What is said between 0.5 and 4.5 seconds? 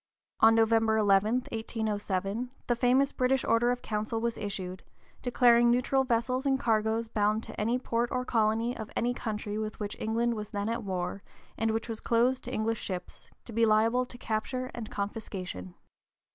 November 11, 1807, the famous British Order in Council was